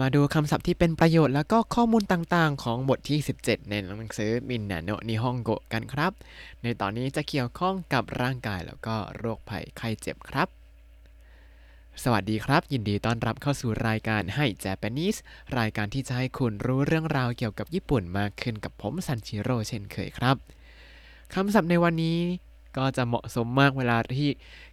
[0.00, 6.12] มาดูคำศัพท์ที่เป็นประโยชน์แล้วก็ข้อมูลต่างๆ ของบทที่ 17 ในหนังสือมินนาโนนิฮงโกกันครับ
[6.62, 10.48] ในตอนนี้จะเกี่ยวข้องกับร่างกายแล้วก็โรคภัยไข้เจ็บครับ
[12.02, 15.18] สวัสดีครับ ยินดีต้อนรับเข้าสู่รายการให้ Japanese
[15.58, 20.36] รายการที่จะให้คุณรู้เรื่องราวเกี่ยวกับญี่ปุ่นมากขึ้นกับผมซันชิโร่เช่นเคยครับ
[21.34, 22.18] คำศัพท์ในวันนี้
[22.76, 24.30] ก็จะเหมาะสมมากเวลาที่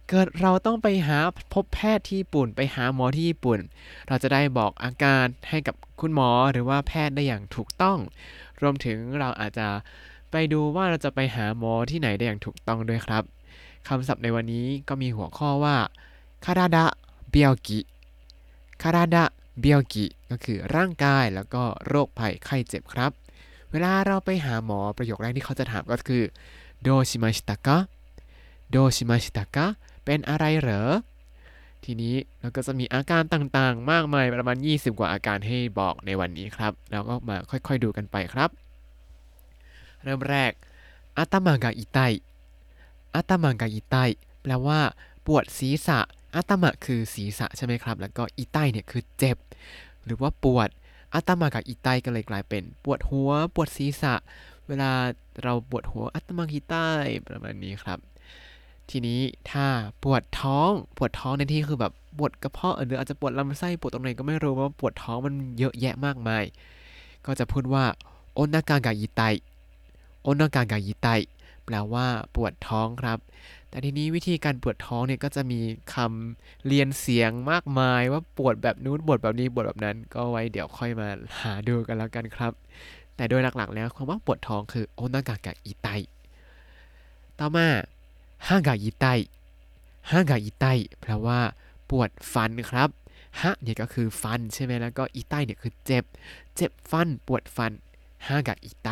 [0.08, 1.18] เกิดเราต้องไปหา
[1.52, 3.58] พบแพทย์ที่ญี่ปุ่น ไปหาหมอที่ญี่ปุ่น
[4.08, 7.98] เราจะได้บอกอาการให้กับคุณหมอหรือว่าแพทย์ได้อย่างถูกต้อง
[8.62, 9.68] รวมถึงเราอาจจะ
[10.30, 13.22] ไปดูว่าเราจะไปหาหมอที่ไหนได้อย่างถูกต้องด้วยครับ
[13.88, 15.76] คำศัพท์ในวันนี้ก็มีหัวข้อว่า
[16.44, 16.86] คาราดะ
[17.30, 17.80] เบียวกิ
[18.82, 19.24] คาราดะ
[19.60, 23.12] เบียวกิก็คือร่างกายแล้วก็โรคภัยไข้เจ็บครับ
[23.70, 26.22] เวลาเราไปหาหมอประโยคแรกที่เขาจะถามก็คือ
[26.82, 27.78] โดชิมาชิตะกะ
[28.70, 29.66] โดชิมาชิตะกะ
[30.04, 30.82] เป็นอะไรเหรอ
[31.84, 38.50] ทีนี้เราก็จะมีอาการต่างๆ มากมายประมาณ 20 กว่าอาการให้บอกในวันนี้ครับ เราก็มาค่อยๆดูกันไปครับ
[40.02, 40.52] เริ่มแรก
[41.18, 41.98] อาตมากะอิไต
[43.14, 43.96] อาตมากะอิไต
[44.42, 44.80] แปลว่า
[45.26, 45.98] ปวดศีรษะ
[46.34, 49.36] อาตมะคือศีรษะใช่ไหมครับ แล้วก็อิไตเนี่ยคือเจ็บ
[50.04, 50.68] หรือว่าปวด
[51.14, 54.14] อาตมากะอิไตก็เลยกลายเป็น ปวดหัว ปวดศีรษะ
[54.68, 54.92] เวลา
[55.42, 56.74] เราปวดหัวอาตมากิไต
[57.28, 57.98] ประมาณนี้ครับ
[58.90, 59.66] ทีนี้ถ้า
[60.04, 66.44] ปวดท้องปวดท้องในที่คือแบบปวดกระเพาะหรืออาจจะปวดลำไส้ปวดตรงไหนก็ไม่รู้ว่าปวดท้องมันเยอะแยะมากมาย
[67.26, 67.84] ก็จะพูดว่า
[68.34, 69.22] โอนากากายิไต
[70.22, 71.08] โอนากากายิไต
[71.64, 72.06] แปลว่า
[72.36, 73.18] ปวดท้องครับ
[73.68, 75.60] แต่ทีนี้วิธีการปวดท้องเนี่ยก็จะมี
[75.94, 81.08] คำเรียนเสียงมากมายว่าปวดแบบนู้นปวดแบบนี้ปวดแบบนั้น ก็ไว้เดี๋ยวค่อยมา
[81.40, 82.52] หาดูกันแล้วกันครับ
[83.16, 85.88] แต่โดยหลักๆ แล้วคำว่าปวดท้องคือโอนากากาอิไต
[87.38, 87.66] ต่อมา
[88.48, 89.06] ฮากาอิไต
[90.10, 90.64] ฮากาอิไต
[91.00, 91.40] แปลว่า
[91.90, 92.90] ปวดฟันครับ
[93.40, 96.04] ฮะเนี่ยก็คือฟันใช่ไหมแล้วก็อิไตเนี่ยคือเจ็บ
[96.56, 97.72] เจ็บฟันปวดฟัน
[98.26, 98.88] ฮากาอิไต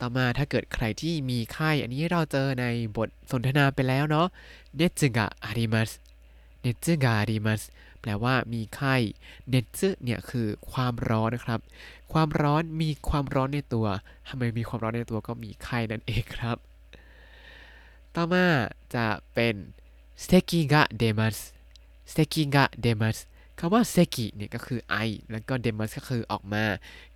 [0.00, 2.64] ต่อมาถ้าเกิดใครที่มีไข้ อันนี้เราเจอใน
[2.96, 4.26] บทสนทนาไปแล้วเนาะ
[4.76, 5.90] เนจึกะอาริมัส
[6.62, 7.62] 熱があります
[8.00, 8.96] แปลว่ามีไข้
[9.48, 11.60] 熱 เนี่ยคือความร้อนนะครับ
[12.12, 13.86] ความร้อนมีความร้อนในตัว
[14.28, 16.56] ทำไมมีความร้อนในตัวก็มีไข้นั่นเองครับ
[18.14, 18.46] ต่อมา
[18.94, 19.54] จะเป็น
[20.22, 23.18] 咳が出ます 咳が出ます
[23.58, 24.96] คำว่า 咳 เนี่ยก็คือไอ
[25.30, 26.64] แล้วก็ 出ます ก็คือออกมา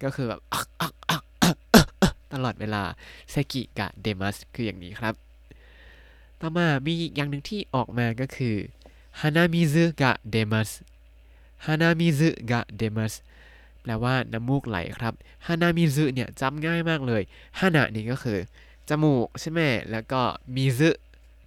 [0.02, 1.24] ก็คือแบบอักอักอัก
[2.32, 2.82] ตลอดเวลา
[3.30, 5.14] เซกิกะเดมัสคืออย่างนี้ครับ
[6.40, 8.54] ต่อมามีอีกอย่างหนึ่งที่ออกมาก็คือ
[9.20, 10.70] ฮานามิซึกะเดมัส
[11.66, 13.14] ฮานามิซึกะเดมัส
[13.82, 15.14] แปลว่าน้ำมูกไหลครับ
[15.46, 17.22] ฮานามิซึเนี่ยจำง่ายมากเลย
[17.58, 18.38] ฮานานี่ก็คือ
[18.88, 20.22] จมูกใช่ไหมแล้วก็
[20.56, 20.88] มีซึ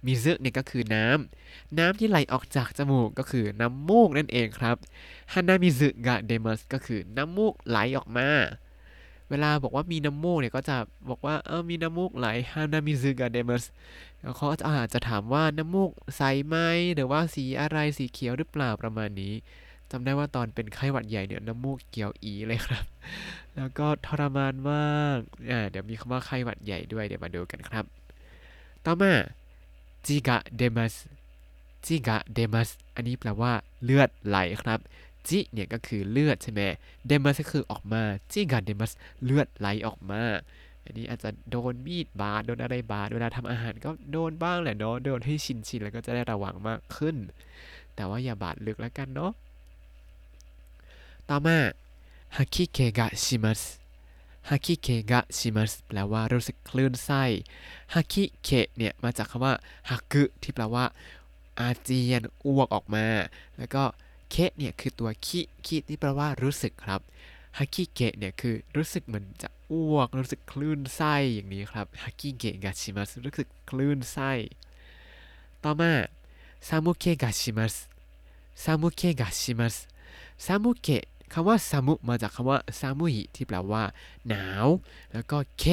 [0.06, 4.76] มีซึเนี่ยก็คือน้ำ น้ำที่ไหลออกจากจมูกก็คือน้ำมูกนั่นเองครับ
[5.32, 8.28] ฮันนามิซึกะเดมัสก็คือน้ำมูกไหลออกมา
[9.30, 10.76] เวลาบอกว่ามีน้ำมูกเนี่ยก็จะ
[11.08, 13.64] บอกว่าเออมีน้ำมูกไหลฮันนามิซึกะเดมัส
[14.36, 16.56] เขาอาจจะถามว่าน้ำมูกใสไหม
[16.94, 19.34] หรือว่าสีอะไรสีเขียวหรือเปล่าประมาณนี้
[19.90, 22.84] จำได้ว่าตอนเป็นไข้หวัดใหญ่เนี่ยน้ำมูกเกี่ยวอีเลยครับ
[23.56, 25.18] แล้วก็ทรมานมาก
[25.50, 27.84] อ่าเดี๋ยวมีคำว่าไข้หวัดใหญ่ด้วยเดี๋ยวมาดูกันครับ
[28.84, 29.12] ต่อมา
[30.06, 30.94] จิกะเดมัส
[31.86, 34.80] จิกะเดมัสอันนี้แปลว่าเลือดไหลครับ
[35.28, 36.62] จิเนี่ยก็คือเลือดใช่ไหม
[37.06, 38.92] เดมัสก็คือออกมาจิกะเดมัส
[39.24, 40.22] เลือดไหลออกมา
[40.84, 47.16] อันนี้อาจจะโดนมีดบาดโดนอะไรบาดเวลาทำอาหารก็โดนบ้างแหละเนาะโดนให้ชินชินแล้วก็จะได้ระวังมากขึ้น
[47.94, 49.32] แต่ว่าอย่าบาดลึกแล้วกันเนาะ
[51.28, 51.58] ต่อมา
[52.36, 53.62] ฮักคิเคกะชิมัส
[54.50, 57.22] ฮักคิเคกะชิมัสแปลว่ารู้สึกคลื่นไส้
[57.94, 59.52] ฮักคิเคเนี่ยมาจากคำว่า
[59.90, 60.84] ฮักกุที่แปลว่า
[61.60, 63.06] อาเจียนอ้วกออกมา
[63.58, 63.82] แล้วก็
[64.30, 67.00] เคเนี่ยคือตัวคิคิที่แปลว่ารู้สึกครับ
[67.58, 74.30] ฮักคิเกะเนี่ยคือรู้สึกเหมือนจะอ้วก รู้สึกคลื่นไส้อย่างนี้ครับฮักคิเกะกะชิมัสรู้สึกคลื่นไส้
[75.62, 75.92] ต่อมา
[76.68, 77.74] ซามุเคกะชิมัส
[78.62, 79.76] ซามุเคกะชิมัส
[80.44, 83.84] ซามุเกะคำว่าซามุมาจากคำว่าซามุฮิที่แปลว่า
[84.28, 84.66] หนาว
[85.12, 85.64] แล้วก็เค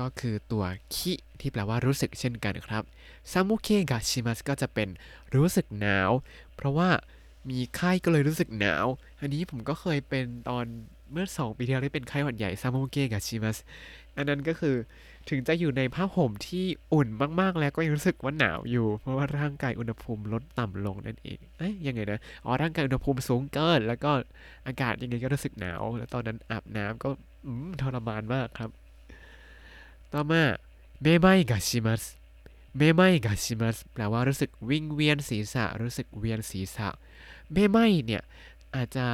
[0.00, 2.82] ก็คือตัวคิที่แปลว่ารู้สึกเช่นกันครับ
[3.30, 4.88] ซามุเคกะชิมัสก็จะเป็น
[5.34, 6.10] รู้สึกหนาว
[6.54, 6.90] เพราะว่า
[7.50, 8.86] มีไข้ก็เลยรู้สึกหนาว
[9.20, 10.64] อันนี้ผมก็เคยเป็นตอน
[11.12, 13.58] เมื่อ 2 ปีที่แล้วที่เป็นไข้หวัดใหญ่ซามุเกะกะชิมัส
[14.16, 14.76] อันนั้นก็คือ
[15.28, 17.08] ถึงจะอยู่ในผ้าห่มที่อุ่น
[17.40, 24.10] มาก ๆ แล้วก็ยังรู้สึกว่าหนาวอยู่ เพราะว่าร่างกายอุณหภูมิลดต่ำลงนั่นเอง เอ้ยยังไงนะ อ๋อ ร่างกายอุณหภูมิสูงเกิน แล้วก็
[24.66, 27.08] อากาศยังไงก็รู้สึกหนาว แล้วตอนนั้นอาบน้ำก็
[27.46, 28.70] อืมทรมานมากครับ
[30.12, 30.42] ต่อมา
[31.02, 32.02] เมไมกาชิมัส
[32.76, 36.88] เมไมกาชิมัสแปลว่ารู้สึกวิงเวียนศีรษะ รู้สึกเวียนศีรษะ
[37.52, 38.22] เมไมเนี่ย
[38.74, 39.06] อาจจะ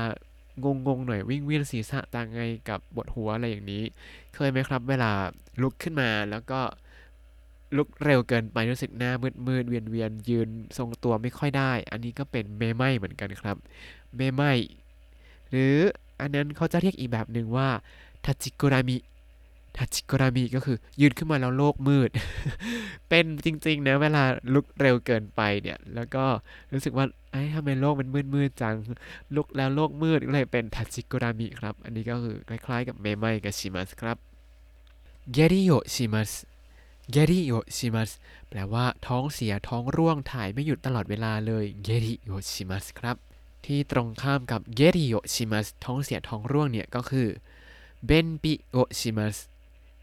[0.65, 3.83] งงงๆหน่อยวิ่งเวียนศีรษะต่างไงกับปวดหัวอะไรอย่างนี้
[4.35, 5.11] เคยไหมครับ เวลา
[5.63, 6.61] ลุกขึ้นมาแล้วก็
[7.77, 13.57] ลุกเร็วเกินไปรู้สึกหน้ามืดมืดเวียนเวียนยืนทรงตัวไม่ค่อยได้ อันนี้ก็เป็นเมไหมเหมือนกันครับ
[14.17, 14.43] เมไหม
[15.51, 15.77] หรือ
[16.21, 17.69] อันนั้นเขาจะเรียกอีกแบบหนึ่งว่า
[18.25, 18.97] ทัจิกุรามิ
[19.77, 22.11] ทัจิกรามิก็คือยืนขึ้นมาแล้วโลกมืด
[23.09, 24.23] เป็นจริง ๆ นะ เวลา
[24.55, 26.25] ลุกเร็วเกินไปเนี่ย แล้วก็
[26.73, 28.75] รู้สึกว่าไอ้ทำไมโลกมันมืดมืดจัง
[29.37, 34.17] ลุกแล้วโลกมืดก็เลยเป็นทัจิกรามิครับ อันนี้ก็คือคล้ายๆกับเมไหมกับชิมัสครับ
[35.33, 36.33] เกริโยชิมัส
[37.13, 38.11] เกริโยชิมัส
[38.49, 43.17] แปลว่าท้องเสียท้องร่วงถ่ายไม่หยุดตลอดเวลาเลยเกริโยชิมัสครับ
[43.67, 47.29] ที่ตรงข้ามกับเกริโยชิมัสท้องเสียท้องร่วงเนี่ยก็คือ
[48.07, 49.37] เบนปิโอชิมัส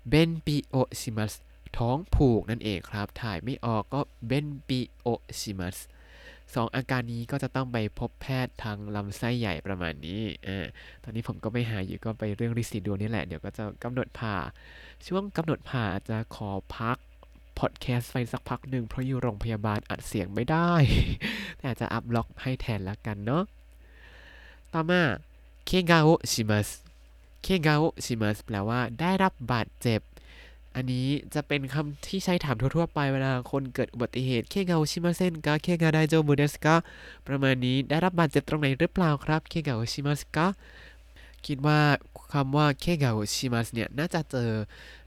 [0.09, 1.33] เบนปิโอชิมัส
[1.77, 5.07] ท้องผูกนั่นเองครับ ถ่ายไม่ออกก็เบนปิโอ
[5.39, 5.77] ชิมัส
[6.53, 10.65] สองอาการนี้ก็จะต้องไปพบแพทย์ทางลำไส้ใหญ่ประมาณนี้อ่า
[11.03, 14.35] ตอนนี้ผมก็ไปหายอยู่ก็ไปเรื่องริสีดวงนี่แหละ เดี๋ยวก็จะกำหนดผ่า
[15.07, 16.97] ช่วงกำหนดผ่าอาจจะขอพัก
[17.59, 20.71] พอดแคสต์ไปสักพักหนึ่งเพราะอยู่โรงพยาบาลอัดเสียงไม่ได้
[21.57, 23.43] แต่อาจจะอัพล็อกให้แทนแล้วกันเนาะ
[24.73, 25.01] ต่อมา
[25.65, 26.69] เคกาโอชิมัส
[27.43, 30.01] เคกาชิมัสแปลว่าได้รับบาดเจ็บ
[30.75, 36.75] อันนี้จะเป็นคำที่ใช้ถามทั่วๆไปเวลาคนเกิดอุบัติเหตุ เคกาชิมาเซนกาเคกาไดโจบุเดสกา
[37.27, 40.47] ประมาณนี้ได้รับบาดเจ็บตรงไหนหรือเปล่าครับ เคกาชิมัสกา
[41.45, 41.79] คิดว่า
[42.33, 44.51] คำว่าเคกาชิมัสเนี่ยน่าจะเจอ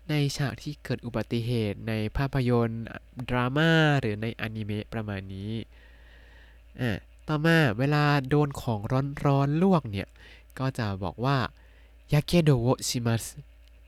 [0.08, 2.84] ในฉากที่เกิดอุบัติเหตุในภาพยนตร์
[3.28, 3.70] ดราม่า
[4.00, 5.52] หรือในอนิเมะประมาณนี้
[6.80, 6.90] อ่า
[7.28, 8.80] ต่อมาเวลาโดนของ
[9.24, 10.08] ร้อนๆลวกเนี่ย
[10.58, 11.36] ก็จะบอกว่า
[12.12, 13.24] ยาเกโดโอชิมัส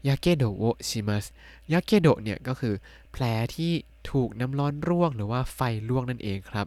[0.08, 1.24] ยาเกโดโอชิมัส
[1.72, 2.74] ยาเกโดเนี่ยก็คือ
[3.12, 3.24] แผล
[3.54, 3.72] ที่
[4.10, 6.66] ถูกน้ำร้อนลวกหรือว่าไฟลวกนั่นเองครับ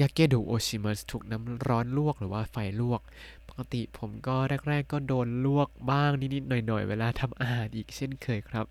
[0.00, 3.00] ยาเกโดโอชิมัสถูกน้ำร้อนลวกหรือว่าไฟลวก
[3.48, 4.36] ปกติผมก็
[4.68, 8.66] แรก ๆ ก็โดนลวกบ้างนิดๆหน่อยๆ เวลาทำอาหารอีกเช่นเคยครับ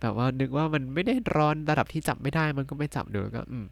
[0.00, 3.66] แบบว่านึกว่ามันไม่ได้ร้อนระดับที่จับไม่ได้มันก็ไม่จับเดี๋ยวก็ อืม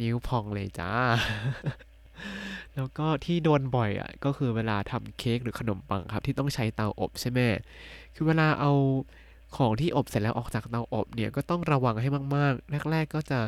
[0.00, 0.90] นิ้วพองเลยจ้า
[2.76, 7.40] แล้วก็ที่โดนบ่อยอะก็คือเวลาทำเค้กหรือขนมปังครับ ที่ต้องใช้เตาอบใช่ไหม
[8.14, 8.72] คือเวลาเอา
[9.56, 13.40] ของที่อบเสร็จแล้วออกจากเตาอบเนี่ยก็ต้องระวังให้มากๆ แรก ๆ ก็จะ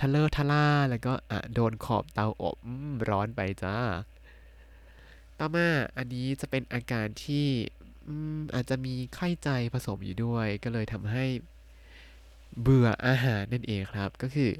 [0.00, 2.56] ทะเลอทะล่าแล้วก็อะโดนขอบเตาอบ
[3.08, 3.76] ร้อนไปจ้า
[5.38, 7.46] ต่อมาอันนี้จะเป็นอาการที่
[8.06, 11.24] อืมอาจจะมีไข้ใจผสมอยู่ด้วย ก็เลยทำให้
[12.60, 14.50] เบื่ออาหารนั่นเองครับ ก็คือ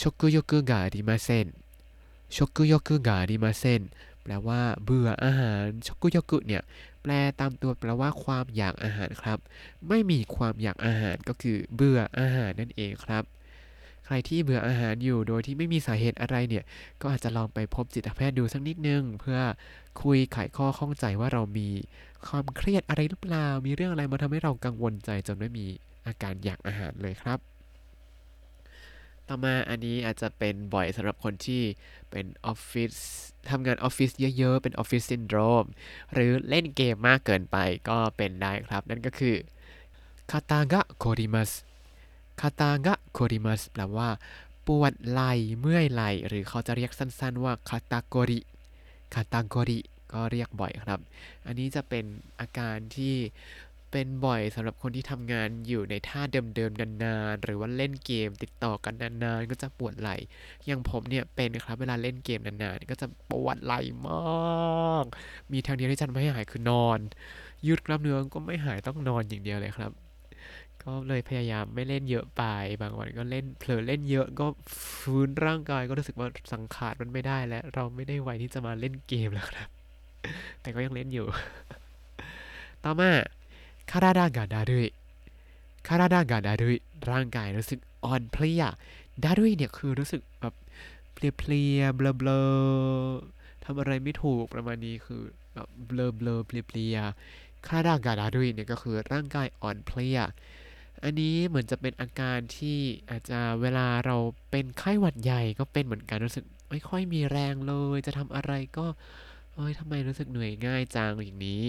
[0.00, 1.46] ช็อกุโยกุกะริมาเซน
[2.34, 3.82] ชอกุโยกุกะริมาเซน
[4.22, 6.62] แปลว่าเบื่ออาหารชอกุโยกุเนี่ย
[7.02, 9.38] แปลตามตัวแปลว่าความอยากอาหารครับ
[9.88, 13.24] ไม่มีความอยากอาหารก็คือเบื่ออาหารนั่นเองครับ
[14.06, 16.64] ใครที่เบื่ออาหารอยู่โดยที่ไม่มีสาเหตุอะไรเนี่ย
[17.00, 19.38] ก็อาจจะลองไปพบจิตแพทย์ดูสักนิดนึง เพื่อ
[20.02, 21.68] คุยไขข้อข้องใจว่าเรามี
[22.28, 25.66] ความเครียดอะไรหรือเปล่า มีเรื่องอะไรมาทำให้เรากังวลใจจนไม่มี
[26.06, 27.55] อาการอยากอาหารเลยครับ
[29.28, 31.62] ต่อมาอันนี้อาจจะเป็นบ่อยสำหรับคนที่
[32.10, 32.92] เป็นออฟฟิศ
[33.50, 35.64] ทำงานออฟฟิศเยอะๆ เป็นออฟฟิศซินโดรม
[36.12, 37.56] หรือเล่นเกมมากเกินไป
[37.88, 39.36] ก็เป็นได้ครับ นั่นก็คือ
[40.30, 41.50] 肩がこります
[42.40, 44.10] 肩がこります แปลว่า
[44.66, 48.40] ปวดไหล่เมื่อยไหล่หรือเขาจะเรียกสั้นๆว่าคาตาโกริ
[49.14, 49.78] คาตาโกริ
[50.12, 51.00] ก็เรียกบ่อยครับ
[51.46, 52.04] อันนี้จะเป็น
[52.40, 53.14] อาการที่
[53.96, 60.16] เป็นบ่อยสำหรับคนที่ทำงานอยู่ในท่าเดิมๆนานๆหรือว่าเล่นเกมติดต่อกันนานๆ ก็จะปวดไหล่
[60.66, 65.04] อย่างผมเนี่ยเป็นครับเวลาเล่นเกมนานๆ ก็จะปวดไหล่มาก
[65.52, 66.98] มีทางเดียวที่จะไม่ให้หายคือนอน
[67.66, 69.92] ยืดกล้ามเนื้อก็ไม่หายต้องนอนอย่างเดียวเลยครับ
[70.82, 72.42] ก็เลยพยายามไม่เล่นเยอะไป
[72.82, 74.46] บางวันก็เล่นเผลอเล่นเยอะก็
[74.98, 79.68] ฟื้นร่างกายก็รู้สึกว่าสังขารมันไม่ได้แล้ว เราไม่ได้ไวที่จะมาเล่นเกมแล้วครับ
[80.60, 81.26] แต่ก็ยังเล่นอยู่
[82.84, 83.10] ต่อมา
[83.90, 84.88] คาราดากาดารุย
[85.86, 86.76] คาราดากาดารุย
[87.10, 88.62] ร่างกายรู้สึกอ่อนเพลีย
[89.24, 90.54] ดารุยเนี่ยคือรู้สึกแบบ
[91.12, 95.22] เพลียๆเบลอๆทำอะไรไม่ถูกประมาณนี้คือ
[95.54, 100.18] แบบเบลอเบลอเพลียๆคาราดากาดารุยเนี่ยก็คือร่างกายอ่อนเพลีย
[101.02, 102.78] อันนี้เหมือนจะเป็นอาการที่
[103.10, 104.16] อาจจะเวลาเรา
[104.50, 108.86] เป็นไข้หวัดใหญ่ก็เป็นเหมือนกันรู้สึกไม่ค่อยมีแรงเลย จะทำอะไรก็
[109.56, 111.62] เอ้ยทำไมรู้สึกเหนื่อยง่ายจังอย่างนี้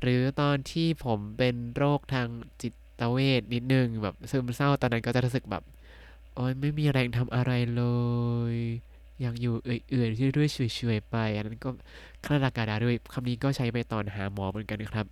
[0.00, 2.28] หรือตอนที่ผมเป็นโรคทาง
[2.62, 2.68] จิ
[3.00, 5.62] ตเวชนิดนึงแบบซึมเศร้าตอนนั้นก็จะรู้สึกแบบ
[6.34, 7.84] โอ้ยไม่มีแรงทำอะไรเล
[8.52, 8.54] ย
[9.20, 11.68] อยากอยู่เอื่อยๆด้วยๆเฉยๆไป อันนั้นก็
[12.24, 15.06] คาราดากาดาด้วยคำนี้ก็ใช้ไปตอนหาหมอเหมือนกันครับ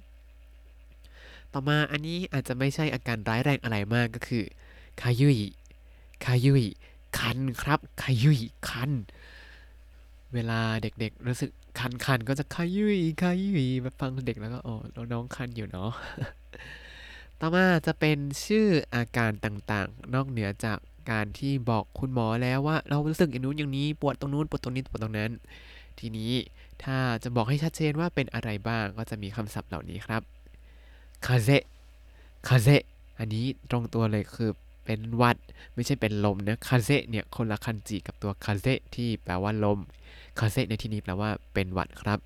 [1.52, 4.42] ต่อมาอันนี้อาจจะไม่ใช่อาการร้ายแรงอะไรมากก็คือ
[5.02, 5.38] คายุย
[6.24, 6.64] คายุย
[7.18, 8.90] คันครับคายุยคัน
[10.34, 14.76] เวลาเด็กๆรู้สึก คันคันก็จะคายุยคายุยแบบฟังเด็กแล้วก็อ๋อ
[15.12, 15.90] น้องคันอยู่เนาะ
[17.40, 20.78] ต่อมาจะเป็นชื่ออาการต่างๆ นอกเหนือจาก
[21.10, 25.30] การที่บอกคุณหมอแล้วว่า เรารู้สึกอย่างนู้นอย่างนี้ปวดตรงนู้นปวดตรงนี้ปวดตรงนั้น
[25.98, 26.32] ทีนี้
[26.82, 30.22] ถ้าจะบอกให้ชัดเจนว่าเป็นอะไรบ้างก็จะมีคำศัพท์เหล่านี้ครับ
[31.26, 31.48] 風邪
[32.48, 32.68] 風邪
[33.18, 34.50] อันนี้ตรงตัวเลยคือ
[34.84, 35.36] เป็นหวัด
[35.74, 39.78] ไม่ใช่เป็นลมนะ風邪 เนี่ยคนละคันจิกับตัว 風 ที่แปลว่าลม
[40.38, 42.18] 風邪 ในที่นี้แปลว่าเป็นหวัดครับ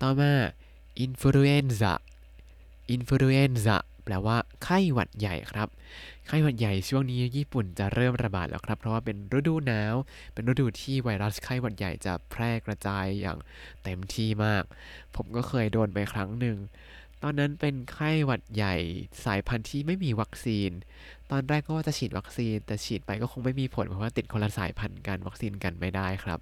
[0.00, 0.32] ต่อมา
[1.00, 5.68] インフルエンザ インフルエンザ แปลว่าไข้หวัดใหญ่ครับ
[6.28, 9.94] ไข้หวัดใหญ่ช่วงนี้ญี่ปุ่นจะเริ่มระบาดแล้วครับ เพราะว่าเป็นฤดูหนาว
[10.32, 13.38] เป็นฤดูที่ไวรัสไข้หวัดใหญ่จะแพร่กระจายอย่าง
[13.84, 14.64] เต็มที่มาก
[15.16, 16.56] ผมก็เคยโดนไปครั้งหนึ่ง
[17.22, 18.74] ตอนนั้นเป็นไข้หวัดใหญ่
[19.24, 20.70] สายพันธุ์ที่ไม่มีวัคซีน
[21.30, 26.40] ตอนแรกก็ว่าจะฉีดวัคซีน แต่ฉีดไปก็คงไม่มีผลเพราะว่าติดคนละสายพันธุ์กันวัคซีนกันไม่ได้ครับ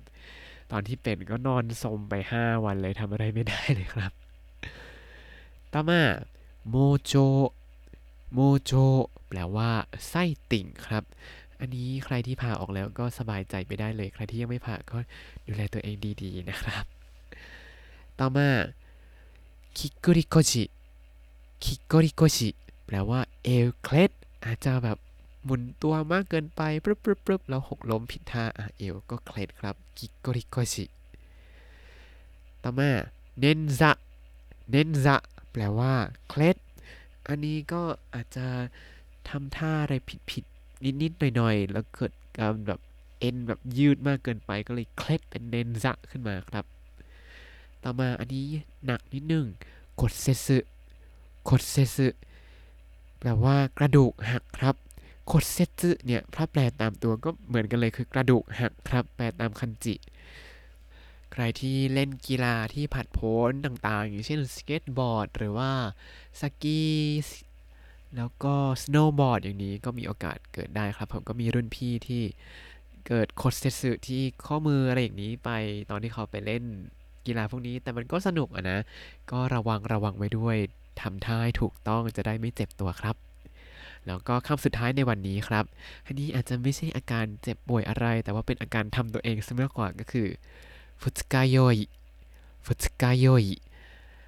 [0.73, 4.13] ตอนที่เป็นก็นอนสมไป 5 วันเลยทำอะไรไม่ได้เลยครับ
[5.73, 6.03] ต่อมา
[6.69, 7.15] โมโจ
[8.33, 8.73] โมโจ
[9.29, 9.71] แปลว่า
[10.09, 11.05] ไส้ติ่งครับ
[11.61, 14.97] อันนี้ใครที่ผ่าออกแล้วก็สบายใจไปได้เลย ใครที่ยังไม่ผ่าก็
[15.47, 16.85] ดูแลตัวเองดีๆนะครับ
[18.19, 18.49] ต่อมา
[19.79, 20.65] คิกกุริโกชิ
[21.65, 22.49] คิกกุริโกชิ
[22.87, 24.11] แปลว่าเอวเคล็ด
[24.45, 24.99] อาจจะแบบ
[25.49, 30.85] หมุนตัวมากเกินไปปรึบปรึบปรึบแล้วหกล้มผิดท่าอะเอวก็เคล็ดครับคิกริโกชิ
[32.63, 32.91] ต่อมา
[33.39, 33.91] เนนซะ
[34.71, 35.17] เนนซะ
[35.53, 35.93] แปลว่า
[36.29, 36.57] เคล็ด
[37.29, 37.83] อันนี้ก็
[38.15, 38.47] อาจจะ
[39.29, 39.95] ทำท่าอะไร
[40.31, 42.81] ผิดๆนิดๆหน่อยๆ แล้วเกิดการแบบ
[43.21, 46.65] เอ็นแบบยืดมากเกินไปก็เลยเคล็ดเป็นเนนซะขึ้นมาครับ
[47.83, 48.47] ต่อมาอันนี้
[48.87, 49.47] หนักนิดนึง
[50.01, 50.59] กดเซซึ
[51.49, 52.07] กดเซซึ
[53.19, 54.77] แปลว่ากระดูกหักครับ
[55.33, 59.95] กดเซซึเนี่ยถ้าแปลตามตัวก็เหมือนกันเลยคือกระดูกหักครับ แปลตามคันจิ
[61.33, 65.71] ใครที่เล่นกีฬาที่ผาดโผนต่างๆ อย่างเช่นสเก็ตบอร์ด หรือว่า
[66.41, 66.83] สกี
[68.17, 72.23] แล้วก็สโนว์บอร์ดอย่างนี้ก็มีโอกาสเกิดได้ครับ ผมก็มีรุ่นพี่ที่
[73.09, 75.51] เกิด骨折 ที่ข้อมืออะไรอย่างนี้ไป
[75.91, 76.65] ตอนที่เขาไปเล่น
[77.27, 78.79] กีฬาพวกนี้ แต่มันก็สนุกอะนะ
[79.31, 80.57] ก็ระวังระวังไว้ด้วย
[81.01, 83.28] ทำท่าให้ถูกต้องจะได้ไม่เจ็บตัวครับ
[84.09, 85.65] แล้วก็คำสุดท้ายในวันนี้ครับ
[86.07, 90.29] อันนี้อาจจะไม่ใช่อาการเจ็บป่วยอะไร แต่ว่าเป็นอาการทำตัวเองซะมากกว่าก็คือ
[91.03, 91.77] ฟุตกายโยย
[92.67, 93.45] ฟุตกายโยย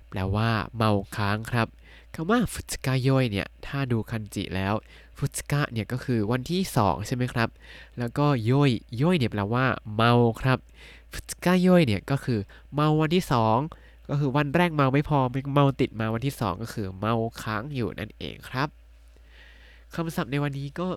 [0.09, 1.69] แปลว่าเมาค้างครับ
[2.15, 4.75] คำว่าฟุตกายโยยเนี่ย ถ้าดูคันจิแล้ว
[5.19, 7.49] ฟุตกะเนี่ยก็คือวันที่ 2 ใช่ไหมครับ
[7.99, 10.59] แล้วก็โยยโยยเนี่ยแปลว่าเมาครับ
[11.13, 12.41] ฟุตกายโยยเนี่ยก็คือ
[12.75, 13.25] เมาวันที่
[13.67, 15.19] 2 ก็คือวันแรกเมาไม่พอ
[15.55, 18.80] เมาติดมาวันที่ 2 ก็คือเมาค้างอยู่นั่นเองครับ
[19.95, 20.89] คำศัพท์ในวันนี้ก็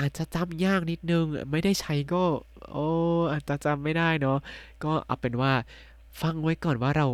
[0.00, 2.22] อาจจะจำยากนิดนึง ไม่ได้ใช้ก็
[2.70, 2.88] โอ้
[3.32, 4.38] อาจจะจำไม่ได้เนาะ
[4.84, 5.52] ก็เอาเป็นว่า
[6.20, 7.06] ฟังไว้ก่อนว่าเรา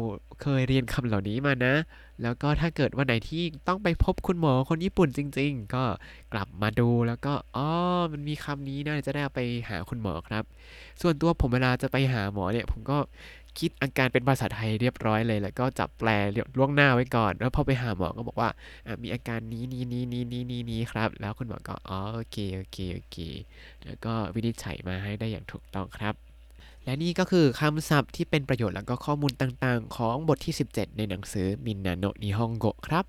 [0.43, 1.75] เคยเรียนคำเหล่านี้มานะ
[2.23, 5.85] แล้วก็ถ้าเกิดวันไหนที่ต้องไปพบคุณหมอคนญี่ปุ่นจริง ๆ ก็
[6.33, 7.69] กลับมาดูแล้วก็อ๋อ
[8.13, 10.45] มันมีคำนี้นะจะได้ไปหาคุณหมอครับ
[11.01, 12.99] ส่วนตัวผมเวลาจะไปหาหมอเนี่ย ผมก็
[13.59, 16.09] คิดอาการเป็นภาษาไทยเรียบร้อยเลย แล้วก็จับแปล
[16.59, 18.51] ล่วงหน้าไว้ก่อน แล้วพอไปหาหมอก็บอกว่า
[19.03, 23.17] มีอาการนี้นี้นี้นี้นี้นี้นี้ครับ แล้วคุณหมอก็อ๋อโอเคโอเคโอเค
[23.85, 26.15] แล้วก็วินิจฉัยมาให้ได้อย่างถูกต้องครับ
[26.85, 33.05] และนี่ก็คือคำศัพท์ที่เป็นประโยชน์แล้วก็ข้อมูลต่างๆ ของบทที่ 17 ในหนังสือみんなの日本語 ครับ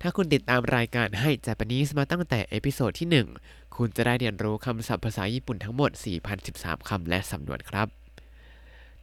[0.00, 3.08] ถ้าคุณติดตามรายการให้ Japanese มาตั้งแต่ episode ที่
[3.44, 5.90] 1 คุณจะได้เรียนรู้คำศัพท์ภาษาญี่ปุ่นทั้งหมด
[6.40, 7.88] 4,013 คำและสำนวนครับ